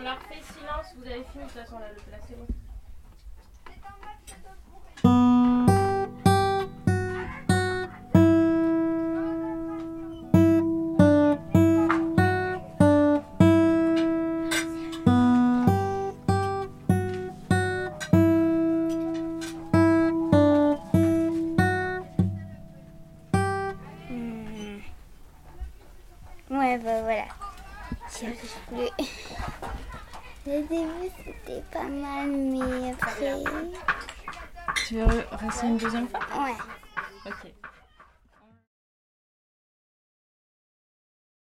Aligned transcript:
On 0.00 0.02
leur 0.02 0.18
fait 0.22 0.40
silence, 0.40 0.94
vous 0.96 1.04
avez 1.04 1.24
fini 1.24 1.44
de 1.44 1.50
toute 1.50 1.60
façon 1.60 1.78
là, 1.78 1.88
le 1.94 2.00
plat, 2.00 2.16
c'est 2.26 2.34
bon. 2.34 2.46
Hmm. 5.04 5.66
Ouais, 26.50 26.78
bah 26.78 27.02
voilà. 27.02 27.26
Le 30.46 30.62
début, 30.62 31.10
c'était 31.18 31.62
pas 31.70 31.82
mal, 31.84 32.30
mais 32.30 32.92
après. 32.92 33.34
Tu 34.86 34.94
veux 34.94 35.24
rester 35.32 35.66
une 35.66 35.76
deuxième 35.76 36.08
fois? 36.08 36.20
Ouais. 36.44 36.54